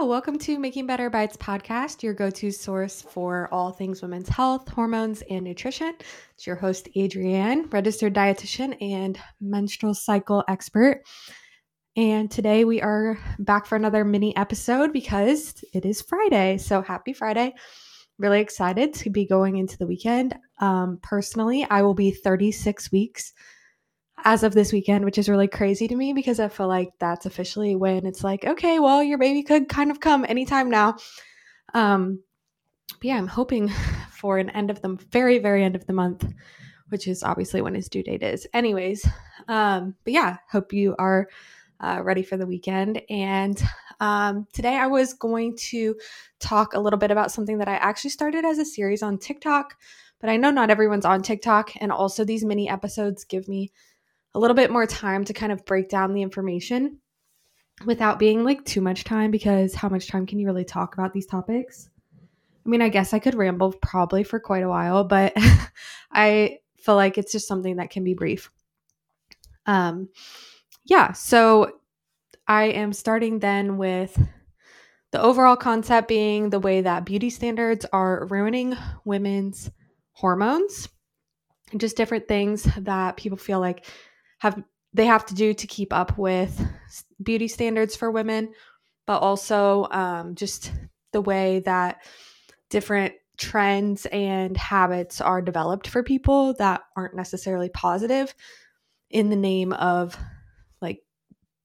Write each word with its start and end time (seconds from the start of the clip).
Welcome 0.00 0.38
to 0.38 0.58
Making 0.58 0.86
Better 0.86 1.10
Bites 1.10 1.36
podcast, 1.36 2.02
your 2.02 2.14
go 2.14 2.30
to 2.30 2.50
source 2.50 3.02
for 3.02 3.50
all 3.52 3.70
things 3.70 4.00
women's 4.00 4.30
health, 4.30 4.66
hormones, 4.70 5.22
and 5.28 5.44
nutrition. 5.44 5.94
It's 6.34 6.46
your 6.46 6.56
host, 6.56 6.88
Adrianne, 6.96 7.70
registered 7.70 8.14
dietitian 8.14 8.80
and 8.80 9.20
menstrual 9.42 9.92
cycle 9.92 10.42
expert. 10.48 11.02
And 11.96 12.30
today 12.30 12.64
we 12.64 12.80
are 12.80 13.18
back 13.40 13.66
for 13.66 13.76
another 13.76 14.02
mini 14.02 14.34
episode 14.36 14.90
because 14.94 15.62
it 15.74 15.84
is 15.84 16.00
Friday. 16.00 16.56
So 16.56 16.80
happy 16.80 17.12
Friday. 17.12 17.52
Really 18.18 18.40
excited 18.40 18.94
to 18.94 19.10
be 19.10 19.26
going 19.26 19.58
into 19.58 19.76
the 19.76 19.86
weekend. 19.86 20.34
Um, 20.60 20.98
personally, 21.02 21.66
I 21.68 21.82
will 21.82 21.94
be 21.94 22.10
36 22.10 22.90
weeks 22.90 23.34
as 24.24 24.42
of 24.42 24.54
this 24.54 24.72
weekend, 24.72 25.04
which 25.04 25.18
is 25.18 25.28
really 25.28 25.48
crazy 25.48 25.88
to 25.88 25.96
me 25.96 26.12
because 26.12 26.40
I 26.40 26.48
feel 26.48 26.68
like 26.68 26.90
that's 26.98 27.26
officially 27.26 27.76
when 27.76 28.06
it's 28.06 28.24
like, 28.24 28.44
okay, 28.44 28.78
well, 28.78 29.02
your 29.02 29.18
baby 29.18 29.42
could 29.42 29.68
kind 29.68 29.90
of 29.90 30.00
come 30.00 30.24
anytime 30.28 30.70
now. 30.70 30.96
Um, 31.74 32.22
but 32.88 33.04
yeah, 33.04 33.16
I'm 33.16 33.26
hoping 33.26 33.68
for 34.12 34.38
an 34.38 34.50
end 34.50 34.70
of 34.70 34.82
the 34.82 34.98
very, 35.10 35.38
very 35.38 35.64
end 35.64 35.76
of 35.76 35.86
the 35.86 35.92
month, 35.92 36.26
which 36.88 37.06
is 37.08 37.22
obviously 37.22 37.62
when 37.62 37.74
his 37.74 37.88
due 37.88 38.02
date 38.02 38.22
is. 38.22 38.46
Anyways, 38.52 39.06
um, 39.48 39.94
but 40.04 40.12
yeah, 40.12 40.36
hope 40.50 40.72
you 40.72 40.94
are 40.98 41.28
uh, 41.80 42.00
ready 42.02 42.22
for 42.22 42.36
the 42.36 42.46
weekend. 42.46 43.00
And 43.08 43.60
um, 44.00 44.46
today 44.52 44.76
I 44.76 44.86
was 44.86 45.14
going 45.14 45.56
to 45.70 45.96
talk 46.38 46.74
a 46.74 46.80
little 46.80 46.98
bit 46.98 47.10
about 47.10 47.32
something 47.32 47.58
that 47.58 47.68
I 47.68 47.74
actually 47.74 48.10
started 48.10 48.44
as 48.44 48.58
a 48.58 48.64
series 48.64 49.02
on 49.02 49.18
TikTok, 49.18 49.76
but 50.20 50.30
I 50.30 50.36
know 50.36 50.50
not 50.50 50.70
everyone's 50.70 51.04
on 51.04 51.22
TikTok. 51.22 51.72
And 51.80 51.90
also, 51.90 52.24
these 52.24 52.44
mini 52.44 52.68
episodes 52.68 53.24
give 53.24 53.48
me 53.48 53.72
a 54.34 54.38
little 54.38 54.54
bit 54.54 54.70
more 54.70 54.86
time 54.86 55.24
to 55.24 55.32
kind 55.32 55.52
of 55.52 55.64
break 55.64 55.88
down 55.88 56.12
the 56.12 56.22
information 56.22 56.98
without 57.84 58.18
being 58.18 58.44
like 58.44 58.64
too 58.64 58.80
much 58.80 59.04
time 59.04 59.30
because 59.30 59.74
how 59.74 59.88
much 59.88 60.08
time 60.08 60.26
can 60.26 60.38
you 60.38 60.46
really 60.46 60.64
talk 60.64 60.94
about 60.94 61.12
these 61.12 61.26
topics? 61.26 61.88
I 62.64 62.68
mean, 62.68 62.82
I 62.82 62.88
guess 62.88 63.14
I 63.14 63.18
could 63.18 63.34
ramble 63.34 63.72
probably 63.72 64.22
for 64.22 64.38
quite 64.38 64.62
a 64.62 64.68
while, 64.68 65.04
but 65.04 65.32
I 66.12 66.58
feel 66.78 66.94
like 66.94 67.18
it's 67.18 67.32
just 67.32 67.48
something 67.48 67.76
that 67.76 67.90
can 67.90 68.04
be 68.04 68.14
brief. 68.14 68.50
Um 69.66 70.08
yeah, 70.84 71.12
so 71.12 71.80
I 72.46 72.64
am 72.64 72.92
starting 72.92 73.38
then 73.38 73.76
with 73.78 74.18
the 75.12 75.20
overall 75.20 75.56
concept 75.56 76.08
being 76.08 76.50
the 76.50 76.60
way 76.60 76.82
that 76.82 77.04
beauty 77.04 77.30
standards 77.30 77.86
are 77.92 78.26
ruining 78.26 78.76
women's 79.04 79.70
hormones 80.12 80.88
just 81.76 81.96
different 81.96 82.26
things 82.28 82.68
that 82.78 83.16
people 83.16 83.38
feel 83.38 83.60
like 83.60 83.86
have 84.40 84.62
they 84.92 85.06
have 85.06 85.24
to 85.26 85.34
do 85.34 85.54
to 85.54 85.66
keep 85.66 85.92
up 85.92 86.18
with 86.18 86.60
beauty 87.22 87.46
standards 87.46 87.94
for 87.94 88.10
women, 88.10 88.52
but 89.06 89.18
also 89.18 89.86
um, 89.90 90.34
just 90.34 90.72
the 91.12 91.20
way 91.20 91.60
that 91.60 92.02
different 92.70 93.14
trends 93.36 94.06
and 94.06 94.56
habits 94.56 95.20
are 95.20 95.40
developed 95.40 95.86
for 95.86 96.02
people 96.02 96.54
that 96.54 96.82
aren't 96.96 97.14
necessarily 97.14 97.68
positive 97.68 98.34
in 99.10 99.30
the 99.30 99.36
name 99.36 99.72
of 99.72 100.16
like 100.82 101.00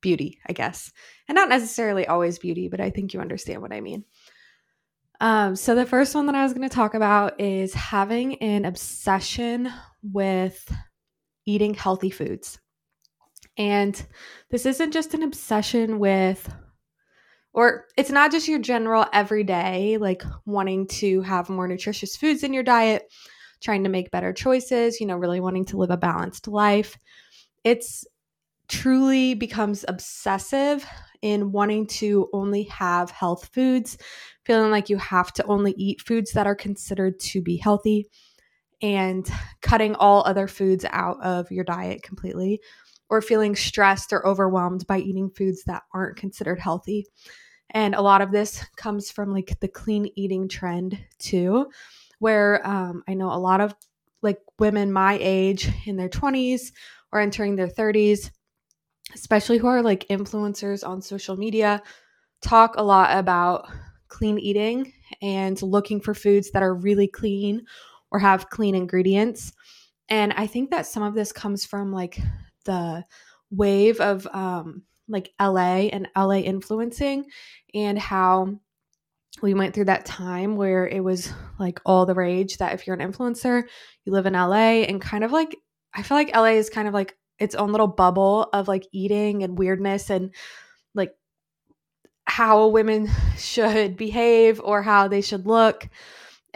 beauty, 0.00 0.38
I 0.48 0.52
guess. 0.52 0.92
And 1.28 1.36
not 1.36 1.48
necessarily 1.48 2.06
always 2.06 2.38
beauty, 2.38 2.68
but 2.68 2.80
I 2.80 2.90
think 2.90 3.12
you 3.12 3.20
understand 3.20 3.62
what 3.62 3.72
I 3.72 3.80
mean. 3.80 4.04
Um, 5.20 5.56
so, 5.56 5.74
the 5.74 5.84
first 5.84 6.14
one 6.14 6.26
that 6.26 6.36
I 6.36 6.44
was 6.44 6.52
going 6.52 6.68
to 6.68 6.74
talk 6.74 6.94
about 6.94 7.40
is 7.40 7.74
having 7.74 8.36
an 8.36 8.64
obsession 8.64 9.68
with 10.00 10.72
eating 11.48 11.72
healthy 11.72 12.10
foods. 12.10 12.60
And 13.56 14.00
this 14.50 14.66
isn't 14.66 14.92
just 14.92 15.14
an 15.14 15.22
obsession 15.22 15.98
with, 15.98 16.52
or 17.54 17.86
it's 17.96 18.10
not 18.10 18.30
just 18.30 18.46
your 18.46 18.58
general 18.58 19.06
everyday, 19.12 19.96
like 19.96 20.22
wanting 20.44 20.86
to 20.88 21.22
have 21.22 21.48
more 21.48 21.66
nutritious 21.66 22.16
foods 22.16 22.44
in 22.44 22.52
your 22.52 22.62
diet, 22.62 23.10
trying 23.62 23.82
to 23.84 23.90
make 23.90 24.10
better 24.10 24.32
choices, 24.32 25.00
you 25.00 25.06
know, 25.06 25.16
really 25.16 25.40
wanting 25.40 25.64
to 25.64 25.78
live 25.78 25.90
a 25.90 25.96
balanced 25.96 26.46
life. 26.46 26.98
It's 27.64 28.04
truly 28.68 29.34
becomes 29.34 29.84
obsessive 29.88 30.86
in 31.22 31.50
wanting 31.50 31.86
to 31.86 32.28
only 32.32 32.64
have 32.64 33.10
health 33.10 33.48
foods, 33.52 33.96
feeling 34.44 34.70
like 34.70 34.90
you 34.90 34.98
have 34.98 35.32
to 35.32 35.44
only 35.46 35.72
eat 35.78 36.02
foods 36.02 36.32
that 36.32 36.46
are 36.46 36.54
considered 36.54 37.18
to 37.20 37.40
be 37.40 37.56
healthy 37.56 38.06
and 38.80 39.28
cutting 39.60 39.94
all 39.94 40.22
other 40.24 40.46
foods 40.46 40.84
out 40.90 41.22
of 41.22 41.50
your 41.50 41.64
diet 41.64 42.02
completely, 42.02 42.60
or 43.10 43.22
feeling 43.22 43.56
stressed 43.56 44.12
or 44.12 44.26
overwhelmed 44.26 44.86
by 44.86 44.98
eating 44.98 45.30
foods 45.30 45.64
that 45.64 45.82
aren't 45.92 46.16
considered 46.16 46.60
healthy. 46.60 47.06
And 47.70 47.94
a 47.94 48.02
lot 48.02 48.20
of 48.22 48.32
this 48.32 48.64
comes 48.76 49.10
from 49.10 49.32
like 49.32 49.58
the 49.60 49.68
clean 49.68 50.10
eating 50.14 50.48
trend 50.48 50.98
too, 51.18 51.66
where 52.18 52.66
um, 52.66 53.02
I 53.08 53.14
know 53.14 53.32
a 53.32 53.38
lot 53.38 53.60
of 53.60 53.74
like 54.22 54.38
women 54.58 54.92
my 54.92 55.18
age 55.20 55.70
in 55.86 55.96
their 55.96 56.08
20s 56.08 56.72
or 57.12 57.20
entering 57.20 57.56
their 57.56 57.68
30s, 57.68 58.30
especially 59.14 59.58
who 59.58 59.66
are 59.66 59.82
like 59.82 60.08
influencers 60.08 60.86
on 60.86 61.02
social 61.02 61.36
media, 61.36 61.82
talk 62.42 62.74
a 62.76 62.82
lot 62.82 63.16
about 63.16 63.68
clean 64.08 64.38
eating 64.38 64.92
and 65.20 65.60
looking 65.62 66.00
for 66.00 66.14
foods 66.14 66.50
that 66.52 66.62
are 66.62 66.74
really 66.74 67.06
clean 67.06 67.64
or 68.10 68.18
have 68.18 68.50
clean 68.50 68.74
ingredients. 68.74 69.52
And 70.08 70.32
I 70.34 70.46
think 70.46 70.70
that 70.70 70.86
some 70.86 71.02
of 71.02 71.14
this 71.14 71.32
comes 71.32 71.64
from 71.64 71.92
like 71.92 72.18
the 72.64 73.04
wave 73.50 74.00
of 74.00 74.26
um, 74.32 74.82
like 75.08 75.32
LA 75.40 75.88
and 75.92 76.08
LA 76.16 76.38
influencing 76.38 77.26
and 77.74 77.98
how 77.98 78.58
we 79.42 79.54
went 79.54 79.74
through 79.74 79.84
that 79.86 80.04
time 80.04 80.56
where 80.56 80.86
it 80.86 81.02
was 81.02 81.32
like 81.58 81.80
all 81.86 82.06
the 82.06 82.14
rage 82.14 82.58
that 82.58 82.74
if 82.74 82.86
you're 82.86 82.96
an 82.96 83.12
influencer, 83.12 83.64
you 84.04 84.12
live 84.12 84.26
in 84.26 84.32
LA 84.32 84.82
and 84.82 85.00
kind 85.00 85.24
of 85.24 85.32
like 85.32 85.56
I 85.94 86.02
feel 86.02 86.16
like 86.16 86.34
LA 86.34 86.52
is 86.52 86.70
kind 86.70 86.88
of 86.88 86.94
like 86.94 87.16
its 87.38 87.54
own 87.54 87.72
little 87.72 87.86
bubble 87.86 88.48
of 88.52 88.68
like 88.68 88.86
eating 88.92 89.42
and 89.42 89.58
weirdness 89.58 90.10
and 90.10 90.34
like 90.94 91.12
how 92.26 92.68
women 92.68 93.08
should 93.38 93.96
behave 93.96 94.60
or 94.62 94.82
how 94.82 95.08
they 95.08 95.20
should 95.20 95.46
look 95.46 95.88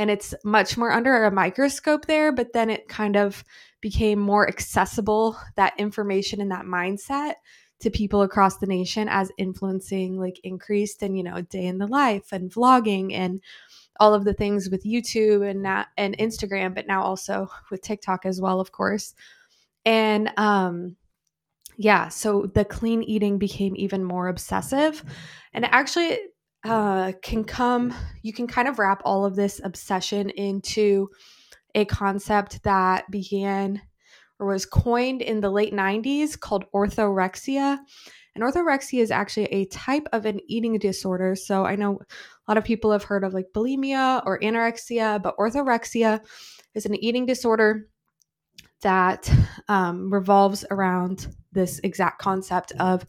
and 0.00 0.10
it's 0.10 0.34
much 0.44 0.78
more 0.78 0.90
under 0.90 1.24
a 1.24 1.30
microscope 1.30 2.06
there 2.06 2.32
but 2.32 2.52
then 2.52 2.70
it 2.70 2.88
kind 2.88 3.16
of 3.16 3.44
became 3.80 4.18
more 4.18 4.48
accessible 4.48 5.36
that 5.56 5.74
information 5.78 6.40
and 6.40 6.50
that 6.50 6.64
mindset 6.64 7.34
to 7.80 7.90
people 7.90 8.22
across 8.22 8.58
the 8.58 8.66
nation 8.66 9.08
as 9.08 9.32
influencing 9.38 10.18
like 10.18 10.40
increased 10.44 11.02
and 11.02 11.16
you 11.16 11.22
know 11.22 11.40
day 11.42 11.66
in 11.66 11.78
the 11.78 11.86
life 11.86 12.32
and 12.32 12.50
vlogging 12.52 13.12
and 13.12 13.40
all 13.98 14.14
of 14.14 14.24
the 14.24 14.32
things 14.34 14.70
with 14.70 14.84
YouTube 14.84 15.48
and 15.48 15.64
that 15.64 15.88
and 15.96 16.16
Instagram 16.18 16.74
but 16.74 16.86
now 16.86 17.02
also 17.02 17.48
with 17.70 17.82
TikTok 17.82 18.24
as 18.24 18.40
well 18.40 18.58
of 18.60 18.72
course. 18.72 19.14
And 19.84 20.32
um 20.38 20.96
yeah 21.76 22.08
so 22.08 22.50
the 22.54 22.64
clean 22.64 23.02
eating 23.02 23.38
became 23.38 23.74
even 23.76 24.02
more 24.02 24.28
obsessive. 24.28 25.04
And 25.52 25.66
actually 25.66 26.18
uh, 26.64 27.12
can 27.22 27.44
come, 27.44 27.94
you 28.22 28.32
can 28.32 28.46
kind 28.46 28.68
of 28.68 28.78
wrap 28.78 29.02
all 29.04 29.24
of 29.24 29.36
this 29.36 29.60
obsession 29.62 30.30
into 30.30 31.08
a 31.74 31.84
concept 31.84 32.62
that 32.64 33.10
began 33.10 33.80
or 34.38 34.46
was 34.46 34.66
coined 34.66 35.22
in 35.22 35.40
the 35.40 35.50
late 35.50 35.72
90s 35.72 36.38
called 36.38 36.64
orthorexia. 36.74 37.78
And 38.34 38.44
orthorexia 38.44 39.00
is 39.00 39.10
actually 39.10 39.46
a 39.46 39.66
type 39.66 40.06
of 40.12 40.24
an 40.24 40.40
eating 40.48 40.78
disorder. 40.78 41.34
So 41.34 41.64
I 41.64 41.76
know 41.76 41.98
a 42.00 42.50
lot 42.50 42.58
of 42.58 42.64
people 42.64 42.92
have 42.92 43.04
heard 43.04 43.24
of 43.24 43.34
like 43.34 43.46
bulimia 43.54 44.22
or 44.24 44.38
anorexia, 44.40 45.22
but 45.22 45.36
orthorexia 45.36 46.20
is 46.74 46.86
an 46.86 46.94
eating 46.94 47.26
disorder 47.26 47.88
that 48.82 49.30
um, 49.68 50.12
revolves 50.12 50.64
around 50.70 51.34
this 51.52 51.80
exact 51.82 52.20
concept 52.20 52.72
of 52.78 53.04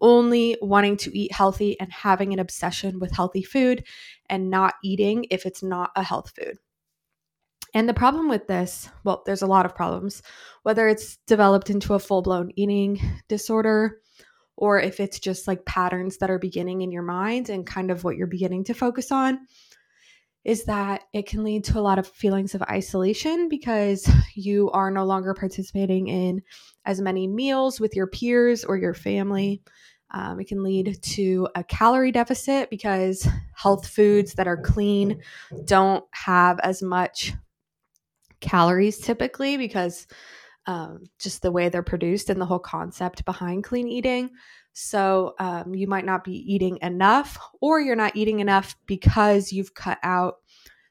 only 0.00 0.56
wanting 0.60 0.96
to 0.98 1.18
eat 1.18 1.32
healthy 1.32 1.78
and 1.80 1.90
having 1.92 2.32
an 2.32 2.38
obsession 2.38 2.98
with 2.98 3.14
healthy 3.14 3.42
food 3.42 3.84
and 4.28 4.50
not 4.50 4.74
eating 4.84 5.26
if 5.30 5.46
it's 5.46 5.62
not 5.62 5.90
a 5.96 6.02
health 6.02 6.32
food. 6.36 6.58
And 7.74 7.88
the 7.88 7.94
problem 7.94 8.28
with 8.28 8.46
this, 8.46 8.88
well, 9.04 9.22
there's 9.26 9.42
a 9.42 9.46
lot 9.46 9.66
of 9.66 9.74
problems, 9.74 10.22
whether 10.62 10.88
it's 10.88 11.18
developed 11.26 11.70
into 11.70 11.94
a 11.94 11.98
full 11.98 12.22
blown 12.22 12.50
eating 12.56 13.00
disorder 13.28 14.00
or 14.56 14.80
if 14.80 15.00
it's 15.00 15.20
just 15.20 15.46
like 15.46 15.64
patterns 15.64 16.18
that 16.18 16.30
are 16.30 16.38
beginning 16.38 16.82
in 16.82 16.90
your 16.90 17.02
mind 17.02 17.48
and 17.48 17.66
kind 17.66 17.90
of 17.90 18.04
what 18.04 18.16
you're 18.16 18.26
beginning 18.26 18.64
to 18.64 18.74
focus 18.74 19.12
on 19.12 19.38
is 20.48 20.64
that 20.64 21.02
it 21.12 21.26
can 21.26 21.44
lead 21.44 21.62
to 21.62 21.78
a 21.78 21.82
lot 21.82 21.98
of 21.98 22.08
feelings 22.08 22.54
of 22.54 22.62
isolation 22.62 23.50
because 23.50 24.10
you 24.34 24.70
are 24.70 24.90
no 24.90 25.04
longer 25.04 25.34
participating 25.34 26.08
in 26.08 26.40
as 26.86 27.02
many 27.02 27.26
meals 27.26 27.78
with 27.78 27.94
your 27.94 28.06
peers 28.06 28.64
or 28.64 28.78
your 28.78 28.94
family. 28.94 29.60
Um, 30.10 30.40
it 30.40 30.48
can 30.48 30.62
lead 30.62 31.02
to 31.02 31.48
a 31.54 31.62
calorie 31.62 32.12
deficit 32.12 32.70
because 32.70 33.28
health 33.54 33.86
foods 33.86 34.32
that 34.34 34.48
are 34.48 34.56
clean 34.56 35.20
don't 35.66 36.02
have 36.12 36.58
as 36.60 36.80
much 36.80 37.34
calories 38.40 38.96
typically 38.96 39.58
because 39.58 40.06
um, 40.64 41.04
just 41.18 41.42
the 41.42 41.52
way 41.52 41.68
they're 41.68 41.82
produced 41.82 42.30
and 42.30 42.40
the 42.40 42.46
whole 42.46 42.58
concept 42.58 43.26
behind 43.26 43.64
clean 43.64 43.86
eating. 43.86 44.30
So 44.80 45.34
um, 45.40 45.74
you 45.74 45.88
might 45.88 46.04
not 46.04 46.22
be 46.22 46.36
eating 46.54 46.78
enough, 46.82 47.36
or 47.60 47.80
you're 47.80 47.96
not 47.96 48.14
eating 48.14 48.38
enough 48.38 48.76
because 48.86 49.52
you've 49.52 49.74
cut 49.74 49.98
out 50.04 50.36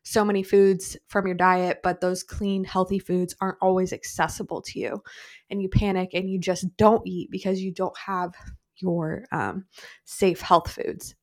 so 0.04 0.26
many 0.26 0.44
foods 0.44 0.98
from 1.08 1.26
your 1.26 1.38
diet, 1.38 1.80
but 1.84 2.02
those 2.02 2.22
clean, 2.22 2.66
healthy 2.66 3.00
foods 3.00 3.34
aren't 3.40 3.60
always 3.62 3.94
accessible 3.94 4.62
to 4.64 4.78
you. 4.78 5.02
And 5.50 5.62
you 5.62 5.70
panic 5.70 6.10
and 6.14 6.30
you 6.30 6.38
just 6.38 6.76
don't 6.76 7.08
eat 7.08 7.32
because 7.32 7.62
you 7.62 7.72
don't 7.72 7.98
have 7.98 8.34
your 8.76 9.24
um, 9.32 9.64
safe 10.04 10.42
health 10.42 10.70
foods 10.70 11.16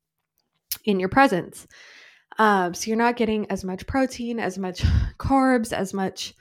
in 0.86 0.98
your 0.98 1.10
presence. 1.10 1.66
Um, 2.38 2.72
so 2.72 2.88
you're 2.88 2.96
not 2.96 3.18
getting 3.18 3.50
as 3.50 3.62
much 3.62 3.86
protein, 3.86 4.40
as 4.40 4.56
much 4.56 4.82
carbs, 5.18 5.74
as 5.74 5.92
much 5.92 6.32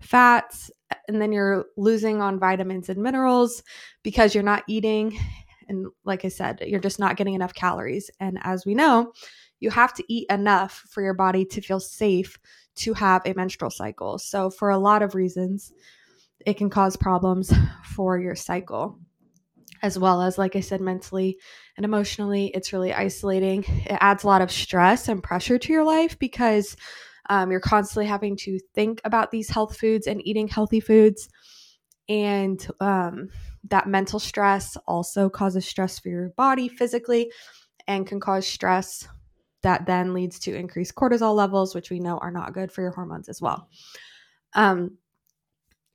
fats, 0.00 0.72
and 1.06 1.22
then 1.22 1.30
you're 1.30 1.66
losing 1.76 2.20
on 2.20 2.40
vitamins 2.40 2.88
and 2.88 3.00
minerals 3.00 3.62
because 4.02 4.34
you're 4.34 4.42
not 4.42 4.64
eating. 4.66 5.16
And 5.68 5.86
like 6.04 6.24
I 6.24 6.28
said, 6.28 6.62
you're 6.66 6.80
just 6.80 6.98
not 6.98 7.16
getting 7.16 7.34
enough 7.34 7.54
calories. 7.54 8.10
And 8.20 8.38
as 8.42 8.64
we 8.64 8.74
know, 8.74 9.12
you 9.60 9.70
have 9.70 9.92
to 9.94 10.04
eat 10.08 10.26
enough 10.30 10.84
for 10.88 11.02
your 11.02 11.14
body 11.14 11.44
to 11.44 11.60
feel 11.60 11.80
safe 11.80 12.38
to 12.76 12.94
have 12.94 13.22
a 13.26 13.34
menstrual 13.34 13.70
cycle. 13.70 14.18
So, 14.18 14.50
for 14.50 14.70
a 14.70 14.78
lot 14.78 15.02
of 15.02 15.14
reasons, 15.14 15.72
it 16.46 16.54
can 16.54 16.70
cause 16.70 16.96
problems 16.96 17.52
for 17.84 18.18
your 18.18 18.36
cycle 18.36 18.98
as 19.82 19.98
well 19.98 20.22
as, 20.22 20.38
like 20.38 20.56
I 20.56 20.60
said, 20.60 20.80
mentally 20.80 21.38
and 21.76 21.84
emotionally. 21.84 22.50
It's 22.54 22.72
really 22.72 22.92
isolating. 22.92 23.64
It 23.64 23.98
adds 24.00 24.24
a 24.24 24.26
lot 24.26 24.42
of 24.42 24.50
stress 24.50 25.08
and 25.08 25.22
pressure 25.22 25.58
to 25.58 25.72
your 25.72 25.84
life 25.84 26.18
because 26.18 26.76
um, 27.30 27.50
you're 27.50 27.60
constantly 27.60 28.06
having 28.06 28.36
to 28.38 28.58
think 28.74 29.00
about 29.04 29.30
these 29.30 29.50
health 29.50 29.76
foods 29.76 30.06
and 30.06 30.26
eating 30.26 30.48
healthy 30.48 30.80
foods. 30.80 31.28
And 32.08 32.66
um, 32.80 33.28
that 33.68 33.86
mental 33.86 34.18
stress 34.18 34.76
also 34.86 35.28
causes 35.28 35.66
stress 35.66 35.98
for 35.98 36.08
your 36.08 36.30
body 36.30 36.68
physically 36.68 37.30
and 37.86 38.06
can 38.06 38.20
cause 38.20 38.46
stress 38.46 39.06
that 39.62 39.86
then 39.86 40.14
leads 40.14 40.38
to 40.38 40.54
increased 40.54 40.94
cortisol 40.94 41.34
levels, 41.34 41.74
which 41.74 41.90
we 41.90 42.00
know 42.00 42.18
are 42.18 42.30
not 42.30 42.54
good 42.54 42.70
for 42.70 42.82
your 42.82 42.92
hormones 42.92 43.28
as 43.28 43.42
well. 43.42 43.68
Um, 44.54 44.96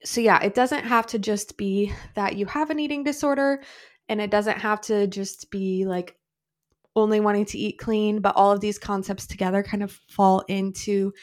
so 0.04 0.22
yeah, 0.22 0.42
it 0.44 0.54
doesn't 0.54 0.84
have 0.84 1.08
to 1.08 1.20
just 1.20 1.58
be 1.58 1.94
that 2.16 2.36
you 2.36 2.46
have 2.46 2.70
an 2.70 2.80
eating 2.80 3.04
disorder 3.04 3.64
and 4.10 4.20
it 4.20 4.32
doesn't 4.32 4.58
have 4.58 4.82
to 4.82 5.08
just 5.08 5.50
be 5.50 5.86
like 5.86 6.18
only 6.96 7.20
wanting 7.20 7.46
to 7.46 7.58
eat 7.58 7.80
clean, 7.80 8.20
but 8.20 8.36
all 8.36 8.52
of 8.52 8.60
these 8.60 8.78
concepts 8.78 9.26
together 9.26 9.64
kind 9.64 9.82
of 9.82 9.92
fall 10.10 10.42
into 10.48 11.14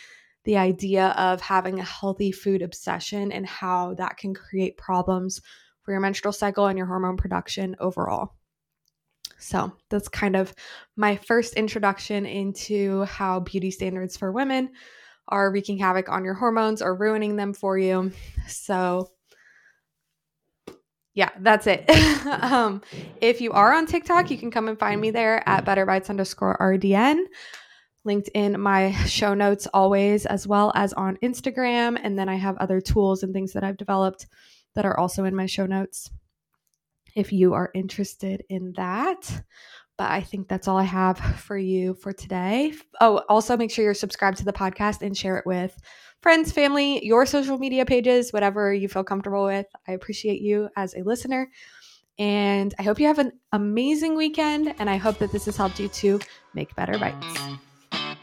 the 0.44 0.56
idea 0.56 1.08
of 1.18 1.40
having 1.40 1.78
a 1.78 1.84
healthy 1.84 2.32
food 2.32 2.62
obsession 2.62 3.32
and 3.32 3.46
how 3.46 3.94
that 3.94 4.16
can 4.16 4.34
create 4.34 4.76
problems 4.76 5.40
for 5.82 5.92
your 5.92 6.00
menstrual 6.00 6.32
cycle 6.32 6.66
and 6.66 6.78
your 6.78 6.86
hormone 6.86 7.16
production 7.16 7.76
overall. 7.78 8.34
So, 9.38 9.72
that's 9.88 10.08
kind 10.08 10.36
of 10.36 10.54
my 10.96 11.16
first 11.16 11.54
introduction 11.54 12.26
into 12.26 13.04
how 13.04 13.40
beauty 13.40 13.70
standards 13.70 14.16
for 14.16 14.30
women 14.32 14.70
are 15.28 15.50
wreaking 15.50 15.78
havoc 15.78 16.08
on 16.08 16.24
your 16.24 16.34
hormones 16.34 16.82
or 16.82 16.94
ruining 16.94 17.36
them 17.36 17.54
for 17.54 17.78
you. 17.78 18.12
So, 18.48 19.10
yeah, 21.14 21.30
that's 21.40 21.66
it. 21.66 21.88
um, 22.26 22.82
if 23.20 23.40
you 23.40 23.52
are 23.52 23.72
on 23.74 23.86
TikTok, 23.86 24.30
you 24.30 24.38
can 24.38 24.50
come 24.50 24.68
and 24.68 24.78
find 24.78 25.00
me 25.00 25.10
there 25.10 25.46
at 25.48 25.64
betterbites 25.64 26.10
underscore 26.10 26.56
RDN. 26.58 27.24
Linked 28.04 28.28
in 28.34 28.60
my 28.60 28.92
show 29.06 29.34
notes 29.34 29.66
always, 29.74 30.26
as 30.26 30.46
well 30.46 30.72
as 30.74 30.92
on 30.94 31.18
Instagram. 31.18 31.98
And 32.02 32.18
then 32.18 32.28
I 32.28 32.36
have 32.36 32.56
other 32.56 32.80
tools 32.80 33.22
and 33.22 33.32
things 33.32 33.52
that 33.52 33.64
I've 33.64 33.76
developed 33.76 34.26
that 34.74 34.84
are 34.84 34.98
also 34.98 35.24
in 35.24 35.34
my 35.34 35.46
show 35.46 35.66
notes 35.66 36.10
if 37.14 37.32
you 37.32 37.54
are 37.54 37.70
interested 37.74 38.44
in 38.48 38.72
that. 38.76 39.42
But 39.98 40.10
I 40.10 40.22
think 40.22 40.48
that's 40.48 40.66
all 40.66 40.78
I 40.78 40.84
have 40.84 41.18
for 41.18 41.58
you 41.58 41.92
for 41.94 42.12
today. 42.12 42.72
Oh, 43.00 43.22
also 43.28 43.56
make 43.56 43.70
sure 43.70 43.84
you're 43.84 43.92
subscribed 43.92 44.38
to 44.38 44.44
the 44.44 44.52
podcast 44.52 45.02
and 45.02 45.14
share 45.16 45.36
it 45.36 45.44
with 45.44 45.78
friends, 46.22 46.52
family, 46.52 47.04
your 47.04 47.26
social 47.26 47.58
media 47.58 47.84
pages, 47.84 48.32
whatever 48.32 48.72
you 48.72 48.88
feel 48.88 49.04
comfortable 49.04 49.44
with. 49.44 49.66
I 49.86 49.92
appreciate 49.92 50.40
you 50.40 50.70
as 50.76 50.94
a 50.94 51.02
listener. 51.02 51.50
And 52.18 52.74
I 52.78 52.82
hope 52.82 52.98
you 52.98 53.06
have 53.06 53.18
an 53.18 53.32
amazing 53.52 54.14
weekend. 54.16 54.74
And 54.78 54.88
I 54.88 54.96
hope 54.96 55.18
that 55.18 55.32
this 55.32 55.46
has 55.46 55.56
helped 55.56 55.80
you 55.80 55.88
to 55.88 56.20
make 56.54 56.74
better 56.76 56.98
bites. 56.98 57.69